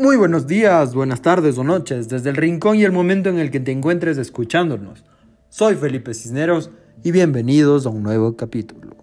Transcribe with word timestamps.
Muy 0.00 0.16
buenos 0.16 0.46
días, 0.46 0.94
buenas 0.94 1.20
tardes 1.20 1.58
o 1.58 1.62
noches, 1.62 2.08
desde 2.08 2.30
el 2.30 2.36
rincón 2.36 2.78
y 2.78 2.84
el 2.84 2.90
momento 2.90 3.28
en 3.28 3.38
el 3.38 3.50
que 3.50 3.60
te 3.60 3.70
encuentres 3.70 4.16
escuchándonos. 4.16 5.04
Soy 5.50 5.74
Felipe 5.74 6.14
Cisneros 6.14 6.70
y 7.04 7.10
bienvenidos 7.10 7.84
a 7.84 7.90
un 7.90 8.02
nuevo 8.02 8.34
capítulo. 8.34 8.96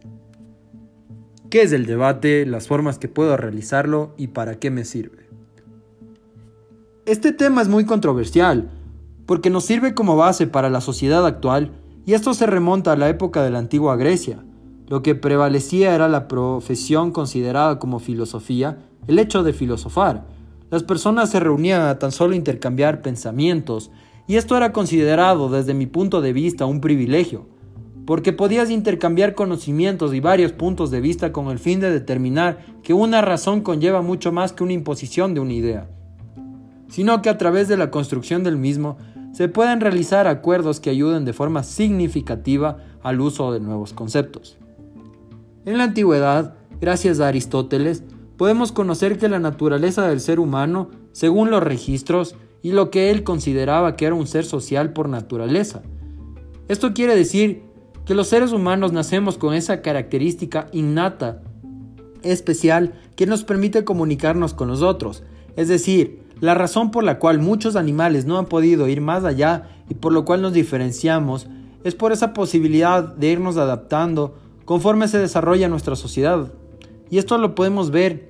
¿Qué 1.51 1.61
es 1.61 1.71
el 1.71 1.85
debate, 1.85 2.47
las 2.47 2.67
formas 2.67 2.97
que 2.97 3.09
puedo 3.09 3.37
realizarlo 3.37 4.15
y 4.17 4.29
para 4.29 4.55
qué 4.55 4.71
me 4.71 4.85
sirve? 4.85 5.29
Este 7.05 7.31
tema 7.31 7.61
es 7.61 7.67
muy 7.67 7.85
controversial, 7.85 8.71
porque 9.27 9.51
nos 9.51 9.65
sirve 9.65 9.93
como 9.93 10.15
base 10.15 10.47
para 10.47 10.71
la 10.71 10.81
sociedad 10.81 11.27
actual 11.27 11.73
y 12.07 12.13
esto 12.13 12.33
se 12.33 12.47
remonta 12.47 12.93
a 12.93 12.97
la 12.97 13.07
época 13.07 13.43
de 13.43 13.51
la 13.51 13.59
antigua 13.59 13.97
Grecia. 13.97 14.43
Lo 14.87 15.03
que 15.03 15.13
prevalecía 15.13 15.93
era 15.93 16.09
la 16.09 16.27
profesión 16.27 17.11
considerada 17.11 17.77
como 17.77 17.99
filosofía, 17.99 18.79
el 19.05 19.19
hecho 19.19 19.43
de 19.43 19.53
filosofar. 19.53 20.36
Las 20.69 20.83
personas 20.83 21.29
se 21.29 21.39
reunían 21.39 21.81
a 21.83 21.97
tan 21.97 22.11
solo 22.11 22.35
intercambiar 22.35 23.01
pensamientos, 23.01 23.89
y 24.27 24.35
esto 24.35 24.57
era 24.57 24.73
considerado 24.73 25.49
desde 25.49 25.73
mi 25.73 25.85
punto 25.85 26.19
de 26.21 26.33
vista 26.33 26.65
un 26.65 26.81
privilegio, 26.81 27.47
porque 28.05 28.33
podías 28.33 28.69
intercambiar 28.69 29.33
conocimientos 29.33 30.13
y 30.13 30.19
varios 30.19 30.51
puntos 30.51 30.91
de 30.91 30.99
vista 30.99 31.31
con 31.31 31.47
el 31.47 31.59
fin 31.59 31.79
de 31.79 31.91
determinar 31.91 32.65
que 32.83 32.93
una 32.93 33.21
razón 33.21 33.61
conlleva 33.61 34.01
mucho 34.01 34.33
más 34.33 34.51
que 34.51 34.63
una 34.63 34.73
imposición 34.73 35.33
de 35.33 35.39
una 35.39 35.53
idea, 35.53 35.89
sino 36.89 37.21
que 37.21 37.29
a 37.29 37.37
través 37.37 37.69
de 37.69 37.77
la 37.77 37.89
construcción 37.89 38.43
del 38.43 38.57
mismo 38.57 38.97
se 39.31 39.47
pueden 39.47 39.79
realizar 39.79 40.27
acuerdos 40.27 40.79
que 40.79 40.89
ayuden 40.89 41.23
de 41.23 41.33
forma 41.33 41.63
significativa 41.63 42.79
al 43.03 43.21
uso 43.21 43.53
de 43.53 43.59
nuevos 43.59 43.93
conceptos. 43.93 44.57
En 45.65 45.77
la 45.77 45.85
antigüedad, 45.85 46.55
gracias 46.81 47.19
a 47.19 47.27
Aristóteles, 47.27 48.03
podemos 48.37 48.71
conocer 48.71 49.17
que 49.17 49.29
la 49.29 49.39
naturaleza 49.39 50.07
del 50.07 50.19
ser 50.19 50.39
humano, 50.39 50.89
según 51.11 51.51
los 51.51 51.63
registros, 51.63 52.35
y 52.61 52.71
lo 52.71 52.89
que 52.89 53.11
él 53.11 53.23
consideraba 53.23 53.95
que 53.95 54.05
era 54.05 54.15
un 54.15 54.27
ser 54.27 54.45
social 54.45 54.93
por 54.93 55.09
naturaleza. 55.09 55.81
Esto 56.67 56.93
quiere 56.93 57.15
decir 57.15 57.63
que 58.05 58.15
los 58.15 58.27
seres 58.27 58.51
humanos 58.51 58.93
nacemos 58.93 59.37
con 59.37 59.53
esa 59.53 59.81
característica 59.81 60.67
innata, 60.71 61.41
especial, 62.23 62.93
que 63.15 63.25
nos 63.25 63.43
permite 63.43 63.83
comunicarnos 63.83 64.53
con 64.53 64.67
los 64.67 64.81
otros, 64.81 65.23
es 65.55 65.67
decir, 65.67 66.23
la 66.39 66.53
razón 66.53 66.91
por 66.91 67.03
la 67.03 67.19
cual 67.19 67.39
muchos 67.39 67.75
animales 67.75 68.25
no 68.25 68.37
han 68.37 68.45
podido 68.45 68.87
ir 68.87 69.01
más 69.01 69.23
allá 69.23 69.69
y 69.89 69.95
por 69.95 70.13
lo 70.13 70.23
cual 70.23 70.41
nos 70.41 70.53
diferenciamos 70.53 71.47
es 71.83 71.95
por 71.95 72.11
esa 72.11 72.33
posibilidad 72.33 73.03
de 73.03 73.31
irnos 73.31 73.57
adaptando 73.57 74.35
conforme 74.65 75.07
se 75.07 75.17
desarrolla 75.17 75.69
nuestra 75.69 75.95
sociedad. 75.95 76.51
Y 77.09 77.17
esto 77.17 77.37
lo 77.37 77.55
podemos 77.55 77.91
ver 77.91 78.27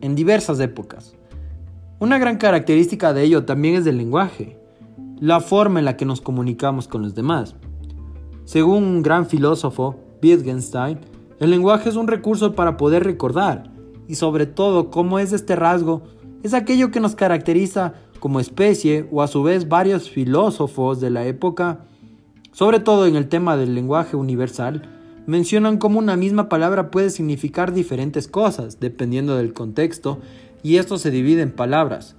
en 0.00 0.14
diversas 0.14 0.60
épocas. 0.60 1.14
Una 1.98 2.18
gran 2.18 2.36
característica 2.36 3.12
de 3.12 3.24
ello 3.24 3.44
también 3.44 3.74
es 3.74 3.86
el 3.86 3.98
lenguaje, 3.98 4.56
la 5.18 5.40
forma 5.40 5.80
en 5.80 5.84
la 5.84 5.96
que 5.96 6.04
nos 6.04 6.20
comunicamos 6.20 6.86
con 6.86 7.02
los 7.02 7.14
demás. 7.14 7.56
Según 8.44 8.84
un 8.84 9.02
gran 9.02 9.26
filósofo, 9.26 9.96
Wittgenstein, 10.22 11.00
el 11.40 11.50
lenguaje 11.50 11.88
es 11.88 11.96
un 11.96 12.08
recurso 12.08 12.54
para 12.54 12.76
poder 12.76 13.04
recordar, 13.04 13.72
y 14.06 14.14
sobre 14.14 14.46
todo 14.46 14.90
cómo 14.90 15.18
es 15.18 15.32
este 15.32 15.56
rasgo, 15.56 16.02
es 16.42 16.54
aquello 16.54 16.90
que 16.90 17.00
nos 17.00 17.14
caracteriza 17.14 17.94
como 18.20 18.40
especie 18.40 19.08
o 19.10 19.22
a 19.22 19.28
su 19.28 19.42
vez 19.42 19.68
varios 19.68 20.08
filósofos 20.08 21.00
de 21.00 21.10
la 21.10 21.26
época, 21.26 21.84
sobre 22.52 22.80
todo 22.80 23.06
en 23.06 23.16
el 23.16 23.28
tema 23.28 23.56
del 23.56 23.74
lenguaje 23.74 24.16
universal, 24.16 24.97
mencionan 25.28 25.76
cómo 25.76 25.98
una 25.98 26.16
misma 26.16 26.48
palabra 26.48 26.90
puede 26.90 27.10
significar 27.10 27.74
diferentes 27.74 28.28
cosas 28.28 28.80
dependiendo 28.80 29.36
del 29.36 29.52
contexto 29.52 30.20
y 30.62 30.76
esto 30.78 30.96
se 30.96 31.10
divide 31.10 31.42
en 31.42 31.52
palabras 31.52 32.16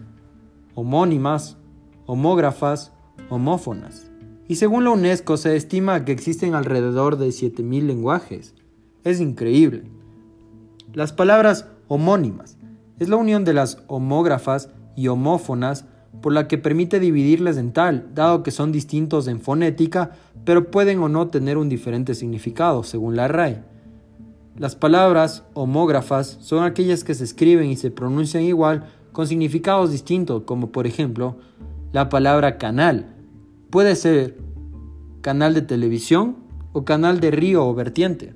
homónimas, 0.76 1.58
homógrafas, 2.06 2.94
homófonas. 3.30 4.12
Y 4.48 4.58
según 4.58 4.84
la 4.84 4.92
UNESCO 4.92 5.38
se 5.38 5.56
estima 5.56 6.06
que 6.06 6.12
existen 6.12 6.54
alrededor 6.54 7.18
de 7.18 7.30
7.000 7.30 7.82
lenguajes. 7.82 8.54
Es 9.04 9.20
increíble. 9.20 9.86
Las 10.94 11.12
palabras 11.12 11.66
homónimas 11.88 12.60
es 13.00 13.10
la 13.10 13.16
unión 13.16 13.44
de 13.44 13.54
las 13.54 13.80
homógrafas 13.88 14.70
y 14.96 15.08
homófonas 15.08 15.86
por 16.22 16.34
la 16.34 16.48
que 16.48 16.58
permite 16.58 17.00
dividirlas 17.00 17.58
en 17.58 17.72
tal, 17.72 18.10
dado 18.14 18.44
que 18.44 18.52
son 18.52 18.72
distintos 18.72 19.28
en 19.28 19.40
fonética, 19.40 20.12
pero 20.44 20.72
pueden 20.72 21.00
o 21.00 21.10
no 21.10 21.28
tener 21.28 21.58
un 21.58 21.70
diferente 21.70 22.16
significado, 22.16 22.84
según 22.84 23.16
la 23.16 23.28
RAE. 23.28 23.64
Las 24.58 24.76
palabras 24.76 25.44
homógrafas 25.54 26.38
son 26.42 26.64
aquellas 26.64 27.04
que 27.04 27.14
se 27.14 27.24
escriben 27.24 27.70
y 27.70 27.78
se 27.78 27.92
pronuncian 27.92 28.44
igual 28.44 28.86
con 29.14 29.26
significados 29.26 29.92
distintos, 29.92 30.44
como 30.44 30.72
por 30.72 30.86
ejemplo, 30.86 31.38
la 31.94 32.10
palabra 32.10 32.58
canal. 32.58 33.16
Puede 33.70 33.96
ser 33.96 34.38
canal 35.22 35.54
de 35.54 35.62
televisión 35.62 36.38
o 36.74 36.84
canal 36.84 37.20
de 37.20 37.32
río 37.32 37.66
o 37.66 37.74
vertiente. 37.74 38.34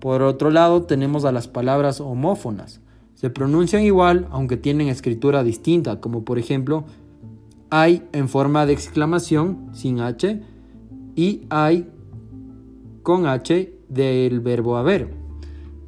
Por 0.00 0.22
otro 0.22 0.50
lado, 0.50 0.84
tenemos 0.84 1.24
a 1.24 1.32
las 1.32 1.48
palabras 1.48 2.00
homófonas, 2.00 2.80
se 3.20 3.28
pronuncian 3.28 3.82
igual 3.82 4.28
aunque 4.30 4.56
tienen 4.56 4.88
escritura 4.88 5.44
distinta, 5.44 6.00
como 6.00 6.24
por 6.24 6.38
ejemplo 6.38 6.84
hay 7.68 8.02
en 8.14 8.30
forma 8.30 8.64
de 8.64 8.72
exclamación 8.72 9.68
sin 9.74 10.00
H 10.00 10.40
y 11.16 11.42
hay 11.50 11.86
con 13.02 13.26
H 13.26 13.74
del 13.90 14.40
verbo 14.40 14.78
haber. 14.78 15.12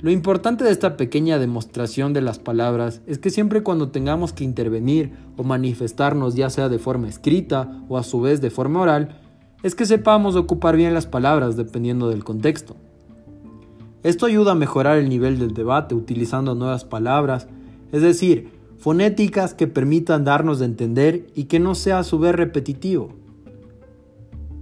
Lo 0.00 0.10
importante 0.10 0.62
de 0.62 0.72
esta 0.72 0.98
pequeña 0.98 1.38
demostración 1.38 2.12
de 2.12 2.20
las 2.20 2.38
palabras 2.38 3.00
es 3.06 3.16
que 3.16 3.30
siempre 3.30 3.62
cuando 3.62 3.88
tengamos 3.88 4.34
que 4.34 4.44
intervenir 4.44 5.14
o 5.38 5.42
manifestarnos 5.42 6.34
ya 6.34 6.50
sea 6.50 6.68
de 6.68 6.78
forma 6.78 7.08
escrita 7.08 7.82
o 7.88 7.96
a 7.96 8.02
su 8.02 8.20
vez 8.20 8.42
de 8.42 8.50
forma 8.50 8.82
oral, 8.82 9.22
es 9.62 9.74
que 9.74 9.86
sepamos 9.86 10.36
ocupar 10.36 10.76
bien 10.76 10.92
las 10.92 11.06
palabras 11.06 11.56
dependiendo 11.56 12.10
del 12.10 12.24
contexto. 12.24 12.76
Esto 14.02 14.26
ayuda 14.26 14.52
a 14.52 14.56
mejorar 14.56 14.98
el 14.98 15.08
nivel 15.08 15.38
del 15.38 15.54
debate 15.54 15.94
utilizando 15.94 16.54
nuevas 16.54 16.84
palabras, 16.84 17.46
es 17.92 18.02
decir, 18.02 18.50
fonéticas 18.78 19.54
que 19.54 19.68
permitan 19.68 20.24
darnos 20.24 20.58
de 20.58 20.64
entender 20.64 21.26
y 21.36 21.44
que 21.44 21.60
no 21.60 21.76
sea 21.76 22.00
a 22.00 22.04
su 22.04 22.18
vez 22.18 22.34
repetitivo. 22.34 23.10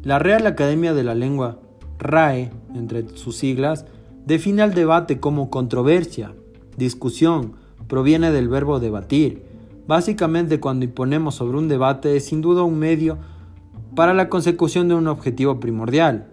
La 0.02 0.18
Real 0.18 0.46
Academia 0.46 0.92
de 0.92 1.04
la 1.04 1.14
Lengua, 1.14 1.58
RAE, 1.98 2.50
entre 2.74 3.16
sus 3.16 3.36
siglas, 3.36 3.86
define 4.26 4.60
al 4.60 4.74
debate 4.74 5.20
como 5.20 5.48
controversia, 5.48 6.34
discusión, 6.76 7.54
proviene 7.88 8.32
del 8.32 8.48
verbo 8.48 8.78
debatir. 8.78 9.42
Básicamente 9.86 10.60
cuando 10.60 10.84
imponemos 10.84 11.34
sobre 11.34 11.56
un 11.56 11.68
debate 11.68 12.14
es 12.16 12.26
sin 12.26 12.42
duda 12.42 12.62
un 12.62 12.78
medio 12.78 13.18
para 13.96 14.12
la 14.14 14.28
consecución 14.28 14.88
de 14.88 14.94
un 14.94 15.08
objetivo 15.08 15.60
primordial, 15.60 16.28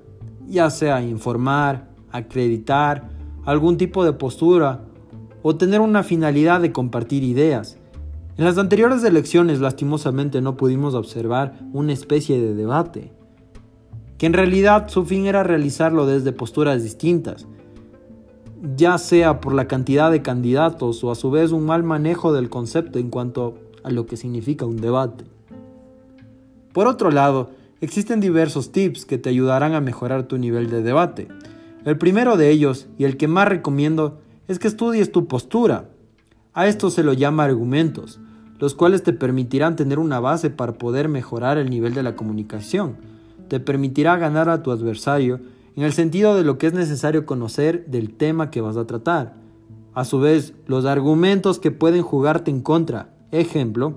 ya 0.48 0.70
sea 0.70 1.02
informar, 1.02 1.90
acreditar 2.18 3.10
algún 3.46 3.78
tipo 3.78 4.04
de 4.04 4.14
postura 4.14 4.82
o 5.42 5.56
tener 5.56 5.80
una 5.80 6.04
finalidad 6.04 6.62
de 6.62 6.72
compartir 6.72 7.24
ideas. 7.24 7.78
En 8.38 8.46
las 8.46 8.58
anteriores 8.58 9.04
elecciones 9.04 9.60
lastimosamente 9.60 10.42
no 10.42 10.58
pudimos 10.58 10.94
observar 10.94 11.58
una 11.74 11.94
especie 11.94 12.40
de 12.40 12.54
debate, 12.54 13.12
que 14.18 14.26
en 14.26 14.34
realidad 14.34 14.90
su 14.90 15.06
fin 15.06 15.26
era 15.26 15.44
realizarlo 15.44 16.06
desde 16.06 16.34
posturas 16.34 16.84
distintas, 16.84 17.48
ya 18.76 18.98
sea 18.98 19.40
por 19.40 19.54
la 19.54 19.68
cantidad 19.68 20.12
de 20.12 20.22
candidatos 20.22 21.04
o 21.04 21.12
a 21.12 21.16
su 21.16 21.32
vez 21.32 21.52
un 21.52 21.66
mal 21.66 21.84
manejo 21.84 22.34
del 22.34 22.50
concepto 22.50 23.00
en 23.00 23.10
cuanto 23.10 23.58
a 23.84 23.90
lo 23.90 24.06
que 24.06 24.18
significa 24.18 24.66
un 24.66 24.78
debate. 24.78 25.26
Por 26.74 26.88
otro 26.88 27.10
lado, 27.10 27.52
existen 27.82 28.20
diversos 28.20 28.72
tips 28.72 29.06
que 29.06 29.18
te 29.18 29.30
ayudarán 29.30 29.74
a 29.74 29.82
mejorar 29.82 30.28
tu 30.28 30.38
nivel 30.38 30.70
de 30.70 30.82
debate. 30.82 31.28
El 31.86 31.98
primero 31.98 32.38
de 32.38 32.50
ellos, 32.50 32.88
y 32.98 33.06
el 33.06 33.18
que 33.18 33.28
más 33.28 33.48
recomiendo, 33.48 34.20
es 34.48 34.60
que 34.60 34.68
estudies 34.68 35.12
tu 35.12 35.28
postura. 35.28 35.90
A 36.54 36.68
esto 36.68 36.90
se 36.90 37.04
lo 37.04 37.14
llama 37.14 37.44
argumentos, 37.44 38.20
los 38.60 38.76
cuales 38.76 39.04
te 39.04 39.14
permitirán 39.14 39.76
tener 39.76 40.00
una 40.00 40.20
base 40.20 40.50
para 40.50 40.74
poder 40.74 41.10
mejorar 41.10 41.58
el 41.58 41.70
nivel 41.70 41.94
de 41.94 42.04
la 42.04 42.16
comunicación. 42.16 42.98
Te 43.48 43.60
permitirá 43.60 44.18
ganar 44.18 44.50
a 44.50 44.64
tu 44.64 44.72
adversario 44.72 45.40
en 45.76 45.84
el 45.84 45.94
sentido 45.94 46.36
de 46.36 46.44
lo 46.44 46.58
que 46.58 46.68
es 46.68 46.74
necesario 46.74 47.26
conocer 47.26 47.86
del 47.86 48.16
tema 48.16 48.50
que 48.50 48.62
vas 48.62 48.78
a 48.78 48.88
tratar. 48.88 49.36
A 49.94 50.06
su 50.06 50.20
vez, 50.20 50.54
los 50.66 50.86
argumentos 50.86 51.60
que 51.60 51.72
pueden 51.72 52.02
jugarte 52.02 52.52
en 52.52 52.62
contra. 52.62 53.14
Ejemplo, 53.32 53.96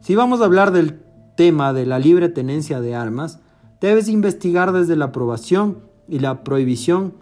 si 0.00 0.14
vamos 0.14 0.40
a 0.40 0.44
hablar 0.44 0.72
del 0.72 1.00
tema 1.36 1.72
de 1.72 1.86
la 1.86 1.98
libre 1.98 2.28
tenencia 2.28 2.80
de 2.80 2.94
armas, 2.94 3.40
debes 3.80 4.08
investigar 4.08 4.72
desde 4.72 4.96
la 4.96 5.06
aprobación 5.06 5.87
y 6.08 6.18
la 6.18 6.42
prohibición 6.44 7.12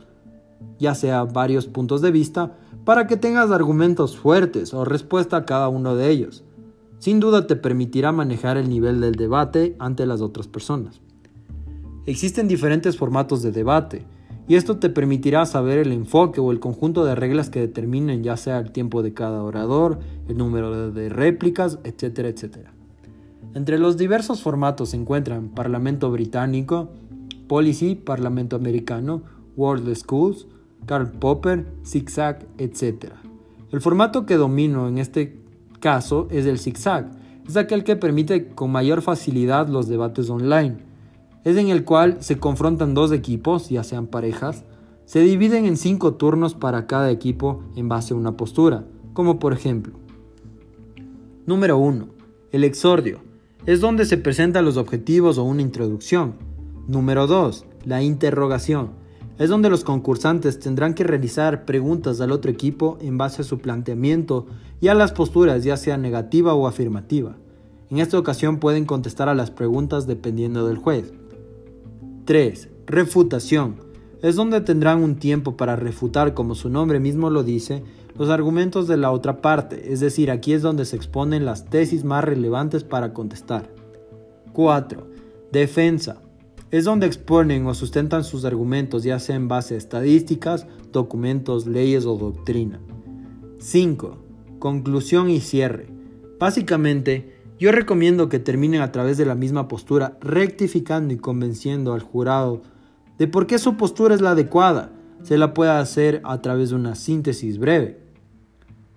ya 0.78 0.94
sea 0.94 1.24
varios 1.24 1.66
puntos 1.66 2.02
de 2.02 2.10
vista, 2.10 2.56
para 2.84 3.06
que 3.06 3.16
tengas 3.16 3.50
argumentos 3.50 4.16
fuertes 4.16 4.72
o 4.74 4.84
respuesta 4.84 5.38
a 5.38 5.44
cada 5.44 5.68
uno 5.68 5.96
de 5.96 6.10
ellos. 6.10 6.44
Sin 6.98 7.20
duda 7.20 7.46
te 7.46 7.56
permitirá 7.56 8.12
manejar 8.12 8.56
el 8.56 8.68
nivel 8.68 9.00
del 9.00 9.14
debate 9.14 9.76
ante 9.78 10.06
las 10.06 10.20
otras 10.20 10.48
personas. 10.48 11.00
Existen 12.06 12.48
diferentes 12.48 12.96
formatos 12.96 13.42
de 13.42 13.52
debate, 13.52 14.06
y 14.48 14.54
esto 14.54 14.76
te 14.76 14.90
permitirá 14.90 15.44
saber 15.44 15.78
el 15.78 15.90
enfoque 15.90 16.40
o 16.40 16.52
el 16.52 16.60
conjunto 16.60 17.04
de 17.04 17.16
reglas 17.16 17.50
que 17.50 17.60
determinen 17.60 18.22
ya 18.22 18.36
sea 18.36 18.58
el 18.58 18.70
tiempo 18.70 19.02
de 19.02 19.12
cada 19.12 19.42
orador, 19.42 19.98
el 20.28 20.36
número 20.36 20.92
de 20.92 21.08
réplicas, 21.08 21.80
etcétera, 21.82 22.28
etcétera. 22.28 22.72
Entre 23.54 23.78
los 23.78 23.96
diversos 23.96 24.42
formatos 24.42 24.90
se 24.90 24.96
encuentran 24.96 25.48
Parlamento 25.48 26.10
Británico, 26.12 26.90
Policy, 27.48 27.94
Parlamento 27.94 28.56
Americano, 28.56 29.22
World 29.56 29.94
Schools, 29.94 30.46
Karl 30.86 31.10
Popper, 31.10 31.66
Zigzag, 31.84 32.46
etc. 32.58 33.12
El 33.72 33.80
formato 33.80 34.26
que 34.26 34.36
domino 34.36 34.88
en 34.88 34.98
este 34.98 35.38
caso 35.80 36.28
es 36.30 36.46
el 36.46 36.58
zigzag, 36.58 37.10
es 37.46 37.56
aquel 37.56 37.84
que 37.84 37.96
permite 37.96 38.48
con 38.48 38.72
mayor 38.72 39.02
facilidad 39.02 39.68
los 39.68 39.88
debates 39.88 40.30
online. 40.30 40.78
Es 41.44 41.56
en 41.56 41.68
el 41.68 41.84
cual 41.84 42.16
se 42.20 42.38
confrontan 42.38 42.94
dos 42.94 43.12
equipos, 43.12 43.68
ya 43.68 43.84
sean 43.84 44.06
parejas, 44.06 44.64
se 45.04 45.20
dividen 45.20 45.64
en 45.66 45.76
cinco 45.76 46.14
turnos 46.14 46.54
para 46.54 46.86
cada 46.86 47.10
equipo 47.10 47.62
en 47.76 47.88
base 47.88 48.14
a 48.14 48.16
una 48.16 48.36
postura, 48.36 48.84
como 49.12 49.38
por 49.38 49.52
ejemplo. 49.52 49.94
Número 51.46 51.78
1. 51.78 52.08
El 52.50 52.64
exordio. 52.64 53.20
Es 53.66 53.80
donde 53.80 54.04
se 54.04 54.16
presentan 54.16 54.64
los 54.64 54.76
objetivos 54.76 55.38
o 55.38 55.44
una 55.44 55.62
introducción. 55.62 56.34
Número 56.88 57.26
2. 57.26 57.64
La 57.84 58.04
interrogación. 58.04 58.90
Es 59.38 59.50
donde 59.50 59.68
los 59.68 59.82
concursantes 59.82 60.60
tendrán 60.60 60.94
que 60.94 61.02
realizar 61.02 61.64
preguntas 61.64 62.20
al 62.20 62.30
otro 62.30 62.48
equipo 62.48 62.96
en 63.00 63.18
base 63.18 63.42
a 63.42 63.44
su 63.44 63.58
planteamiento 63.58 64.46
y 64.80 64.86
a 64.86 64.94
las 64.94 65.10
posturas, 65.10 65.64
ya 65.64 65.76
sea 65.76 65.96
negativa 65.96 66.54
o 66.54 66.68
afirmativa. 66.68 67.34
En 67.90 67.98
esta 67.98 68.16
ocasión 68.18 68.58
pueden 68.58 68.84
contestar 68.84 69.28
a 69.28 69.34
las 69.34 69.50
preguntas 69.50 70.06
dependiendo 70.06 70.68
del 70.68 70.76
juez. 70.76 71.12
3. 72.24 72.68
Refutación. 72.86 73.80
Es 74.22 74.36
donde 74.36 74.60
tendrán 74.60 75.02
un 75.02 75.16
tiempo 75.16 75.56
para 75.56 75.74
refutar, 75.74 76.34
como 76.34 76.54
su 76.54 76.70
nombre 76.70 77.00
mismo 77.00 77.30
lo 77.30 77.42
dice, 77.42 77.82
los 78.16 78.30
argumentos 78.30 78.86
de 78.86 78.96
la 78.96 79.10
otra 79.10 79.42
parte, 79.42 79.92
es 79.92 79.98
decir, 79.98 80.30
aquí 80.30 80.52
es 80.52 80.62
donde 80.62 80.84
se 80.84 80.94
exponen 80.94 81.44
las 81.44 81.64
tesis 81.66 82.04
más 82.04 82.22
relevantes 82.22 82.84
para 82.84 83.12
contestar. 83.12 83.70
4. 84.52 85.04
Defensa. 85.50 86.22
Es 86.76 86.84
donde 86.84 87.06
exponen 87.06 87.64
o 87.64 87.72
sustentan 87.72 88.22
sus 88.22 88.44
argumentos, 88.44 89.02
ya 89.02 89.18
sea 89.18 89.34
en 89.34 89.48
base 89.48 89.76
a 89.76 89.78
estadísticas, 89.78 90.66
documentos, 90.92 91.66
leyes 91.66 92.04
o 92.04 92.18
doctrina. 92.18 92.80
5. 93.60 94.18
Conclusión 94.58 95.30
y 95.30 95.40
cierre. 95.40 95.86
Básicamente, 96.38 97.32
yo 97.58 97.72
recomiendo 97.72 98.28
que 98.28 98.40
terminen 98.40 98.82
a 98.82 98.92
través 98.92 99.16
de 99.16 99.24
la 99.24 99.34
misma 99.34 99.68
postura, 99.68 100.18
rectificando 100.20 101.14
y 101.14 101.16
convenciendo 101.16 101.94
al 101.94 102.02
jurado 102.02 102.60
de 103.16 103.26
por 103.26 103.46
qué 103.46 103.58
su 103.58 103.78
postura 103.78 104.14
es 104.14 104.20
la 104.20 104.32
adecuada. 104.32 104.92
Se 105.22 105.38
la 105.38 105.54
puede 105.54 105.70
hacer 105.70 106.20
a 106.24 106.42
través 106.42 106.68
de 106.68 106.76
una 106.76 106.94
síntesis 106.94 107.56
breve. 107.56 108.00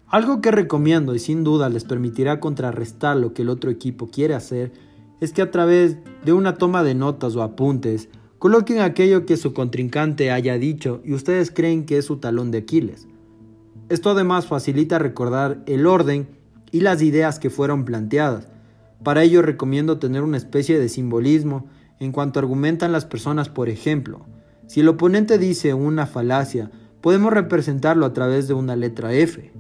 Algo 0.06 0.42
que 0.42 0.52
recomiendo 0.52 1.16
y 1.16 1.20
sin 1.20 1.46
duda 1.46 1.70
les 1.70 1.86
permitirá 1.86 2.42
contrarrestar 2.42 3.16
lo 3.16 3.34
que 3.34 3.44
el 3.44 3.48
otro 3.48 3.72
equipo 3.72 4.10
quiere 4.10 4.34
hacer 4.34 4.74
es 5.20 5.34
que 5.34 5.42
a 5.42 5.52
través 5.52 5.98
de 6.24 6.34
una 6.34 6.56
toma 6.56 6.84
de 6.84 6.96
notas 6.96 7.36
o 7.36 7.44
apuntes 7.44 8.10
coloquen 8.38 8.80
aquello 8.80 9.26
que 9.26 9.38
su 9.38 9.54
contrincante 9.54 10.32
haya 10.32 10.58
dicho 10.58 11.02
y 11.04 11.14
ustedes 11.14 11.52
creen 11.52 11.86
que 11.86 11.98
es 11.98 12.06
su 12.06 12.18
talón 12.18 12.52
de 12.52 12.60
Aquiles. 12.60 13.08
Esto 13.90 14.12
además 14.12 14.48
facilita 14.48 15.00
recordar 15.00 15.64
el 15.66 15.88
orden 15.88 16.28
y 16.72 16.82
las 16.82 17.02
ideas 17.02 17.40
que 17.40 17.50
fueron 17.50 17.86
planteadas. 17.86 18.48
Para 19.04 19.24
ello 19.24 19.42
recomiendo 19.42 19.98
tener 20.00 20.22
una 20.22 20.38
especie 20.38 20.80
de 20.80 20.90
simbolismo 20.90 21.68
en 22.00 22.12
cuanto 22.12 22.40
argumentan 22.40 22.92
las 22.92 23.06
personas, 23.06 23.50
por 23.50 23.68
ejemplo. 23.68 24.26
Si 24.68 24.82
el 24.82 24.88
oponente 24.88 25.38
dice 25.38 25.74
una 25.74 26.06
falacia, 26.06 26.72
podemos 27.02 27.34
representarlo 27.34 28.06
a 28.06 28.14
través 28.14 28.48
de 28.48 28.54
una 28.54 28.76
letra 28.76 29.14
F. 29.14 29.52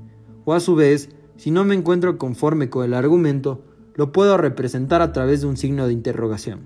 O 0.45 0.53
a 0.53 0.59
su 0.59 0.75
vez, 0.75 1.09
si 1.37 1.51
no 1.51 1.65
me 1.65 1.75
encuentro 1.75 2.17
conforme 2.17 2.69
con 2.69 2.85
el 2.85 2.93
argumento, 2.93 3.63
lo 3.99 4.13
puedo 4.13 4.37
representar 4.37 5.01
a 5.01 5.11
través 5.11 5.41
de 5.41 5.47
un 5.47 5.57
signo 5.57 5.85
de 5.85 5.91
interrogación. 5.91 6.61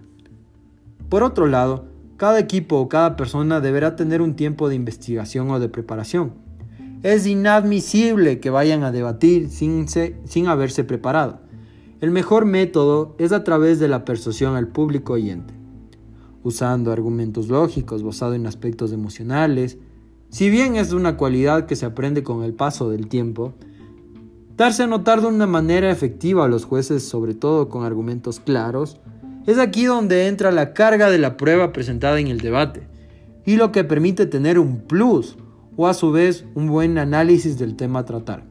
Por 1.10 1.24
otro 1.24 1.48
lado, 1.48 1.86
cada 2.16 2.38
equipo 2.38 2.78
o 2.78 2.88
cada 2.88 3.16
persona 3.16 3.60
deberá 3.60 3.96
tener 3.96 4.22
un 4.22 4.36
tiempo 4.36 4.70
de 4.70 4.76
investigación 4.76 5.50
o 5.50 5.60
de 5.60 5.68
preparación. 5.68 6.36
Es 7.02 7.26
inadmisible 7.26 8.40
que 8.40 8.52
vayan 8.52 8.84
a 8.84 8.92
debatir 8.92 9.50
sin, 9.50 9.88
sin 9.88 10.48
haberse 10.48 10.84
preparado. 10.84 11.40
El 12.02 12.12
mejor 12.12 12.46
método 12.46 13.16
es 13.18 13.32
a 13.32 13.44
través 13.44 13.80
de 13.80 13.88
la 13.88 14.06
persuasión 14.06 14.56
al 14.56 14.68
público 14.68 15.14
oyente, 15.14 15.56
usando 16.44 16.92
argumentos 16.92 17.48
lógicos 17.48 18.04
basados 18.04 18.36
en 18.36 18.46
aspectos 18.46 18.92
emocionales. 18.92 19.80
Si 20.30 20.52
bien 20.52 20.76
es 20.76 20.94
una 20.94 21.18
cualidad 21.18 21.66
que 21.66 21.76
se 21.76 21.88
aprende 21.88 22.22
con 22.22 22.44
el 22.44 22.54
paso 22.54 22.92
del 22.92 23.08
tiempo, 23.08 23.56
darse 24.56 24.84
a 24.84 24.88
notar 24.88 25.22
de 25.22 25.28
una 25.28 25.48
manera 25.48 25.90
efectiva 25.92 26.46
a 26.46 26.48
los 26.48 26.66
jueces, 26.66 27.04
sobre 27.04 27.34
todo 27.34 27.70
con 27.70 27.84
argumentos 27.84 28.40
claros, 28.40 28.98
es 29.46 29.58
aquí 29.58 29.86
donde 29.86 30.28
entra 30.28 30.52
la 30.52 30.74
carga 30.74 31.10
de 31.10 31.18
la 31.18 31.38
prueba 31.38 31.74
presentada 31.74 32.20
en 32.20 32.28
el 32.28 32.40
debate, 32.40 32.88
y 33.46 33.56
lo 33.56 33.72
que 33.72 33.84
permite 33.84 34.26
tener 34.26 34.58
un 34.60 34.82
plus 34.82 35.38
o 35.76 35.88
a 35.88 35.94
su 35.94 36.12
vez 36.12 36.46
un 36.56 36.68
buen 36.68 36.98
análisis 36.98 37.58
del 37.58 37.76
tema 37.76 38.00
a 38.00 38.06
tratar. 38.06 38.44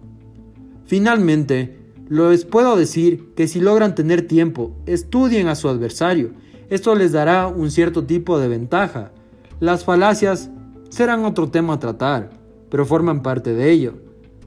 Finalmente, 0.84 1.78
les 2.10 2.44
puedo 2.44 2.76
decir 2.76 3.32
que 3.34 3.48
si 3.48 3.60
logran 3.60 3.94
tener 3.94 4.26
tiempo, 4.26 4.76
estudien 4.84 5.48
a 5.48 5.54
su 5.54 5.68
adversario. 5.68 6.32
Esto 6.68 6.94
les 6.94 7.12
dará 7.12 7.46
un 7.46 7.70
cierto 7.70 8.04
tipo 8.04 8.38
de 8.38 8.48
ventaja. 8.48 9.12
Las 9.60 9.84
falacias 9.84 10.50
serán 10.90 11.24
otro 11.24 11.48
tema 11.48 11.74
a 11.74 11.78
tratar, 11.78 12.30
pero 12.68 12.84
forman 12.84 13.22
parte 13.22 13.54
de 13.54 13.70
ello, 13.70 13.94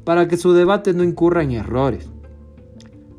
para 0.06 0.28
que 0.28 0.38
su 0.38 0.54
debate 0.54 0.94
no 0.94 1.04
incurra 1.04 1.44
en 1.44 1.52
errores. 1.52 2.10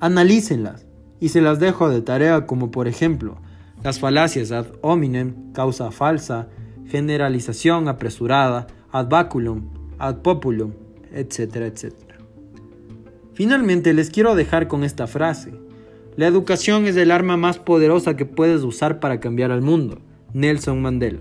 Analícenlas 0.01 0.87
y 1.21 1.29
se 1.29 1.43
las 1.43 1.59
dejo 1.59 1.91
de 1.91 2.01
tarea 2.01 2.47
como 2.47 2.71
por 2.71 2.89
ejemplo 2.89 3.37
las 3.83 3.99
falacias 4.01 4.53
ad 4.53 4.67
hominem, 4.81 5.53
causa 5.53 5.91
falsa, 5.91 6.49
generalización 6.87 7.89
apresurada, 7.89 8.67
ad 8.91 9.09
baculum, 9.09 9.69
ad 9.99 10.17
populum, 10.23 10.73
etcétera, 11.13 11.67
etcétera. 11.67 12.19
Finalmente 13.35 13.93
les 13.93 14.11
quiero 14.11 14.35
dejar 14.35 14.67
con 14.67 14.83
esta 14.83 15.07
frase. 15.07 15.53
La 16.17 16.27
educación 16.27 16.87
es 16.87 16.97
el 16.97 17.11
arma 17.11 17.37
más 17.37 17.59
poderosa 17.59 18.17
que 18.17 18.25
puedes 18.25 18.63
usar 18.63 18.99
para 18.99 19.21
cambiar 19.21 19.51
al 19.51 19.61
mundo. 19.61 19.99
Nelson 20.33 20.81
Mandela. 20.81 21.21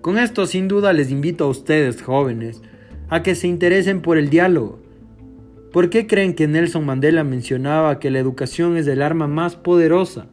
Con 0.00 0.18
esto 0.18 0.46
sin 0.46 0.68
duda 0.68 0.92
les 0.92 1.10
invito 1.10 1.44
a 1.44 1.48
ustedes 1.48 2.02
jóvenes 2.02 2.60
a 3.08 3.22
que 3.22 3.34
se 3.34 3.48
interesen 3.48 4.00
por 4.00 4.18
el 4.18 4.30
diálogo. 4.30 4.78
¿Por 5.72 5.90
qué 5.90 6.06
creen 6.06 6.34
que 6.34 6.46
Nelson 6.46 6.86
Mandela 6.86 7.24
mencionaba 7.24 7.98
que 7.98 8.10
la 8.10 8.20
educación 8.20 8.76
es 8.76 8.86
el 8.86 9.02
arma 9.02 9.26
más 9.26 9.56
poderosa? 9.56 10.26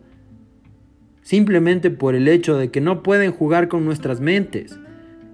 Simplemente 1.23 1.89
por 1.89 2.15
el 2.15 2.27
hecho 2.27 2.57
de 2.57 2.69
que 2.69 2.81
no 2.81 3.03
pueden 3.03 3.31
jugar 3.31 3.67
con 3.67 3.85
nuestras 3.85 4.19
mentes 4.19 4.77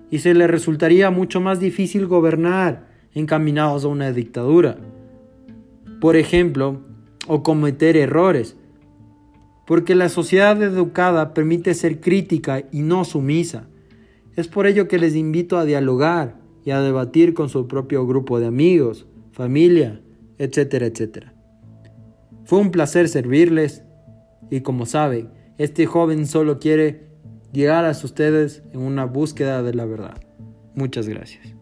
y 0.10 0.20
se 0.20 0.34
le 0.34 0.48
resultaría 0.48 1.12
mucho 1.12 1.42
más 1.42 1.60
difícil 1.60 2.08
gobernar 2.08 2.88
encaminados 3.14 3.84
a 3.84 3.90
una 3.90 4.12
dictadura. 4.12 4.78
Por 6.00 6.16
ejemplo, 6.16 6.82
o 7.28 7.44
cometer 7.44 7.98
errores, 7.98 8.56
porque 9.66 9.96
la 9.96 10.08
sociedad 10.08 10.62
educada 10.64 11.34
permite 11.34 11.74
ser 11.74 12.00
crítica 12.00 12.64
y 12.72 12.82
no 12.82 13.04
sumisa. 13.04 13.68
Es 14.38 14.48
por 14.48 14.68
ello 14.68 14.88
que 14.88 15.00
les 15.00 15.16
invito 15.16 15.58
a 15.58 15.66
dialogar 15.66 16.47
y 16.68 16.72
a 16.72 16.82
debatir 16.82 17.34
con 17.34 17.48
su 17.48 17.66
propio 17.66 18.06
grupo 18.06 18.42
de 18.42 18.46
amigos, 18.46 19.08
familia, 19.32 20.02
etcétera, 20.38 20.88
etcétera. 20.88 21.34
Fue 22.44 22.60
un 22.60 22.72
placer 22.72 23.08
servirles 23.08 23.84
y 24.52 24.60
como 24.60 24.86
saben, 24.86 25.30
este 25.58 25.86
joven 25.86 26.28
solo 26.28 26.60
quiere 26.60 27.08
llegar 27.54 27.86
a 27.86 27.92
ustedes 27.92 28.64
en 28.74 28.82
una 28.82 29.06
búsqueda 29.06 29.64
de 29.64 29.76
la 29.76 29.86
verdad. 29.86 30.18
Muchas 30.76 31.08
gracias. 31.08 31.57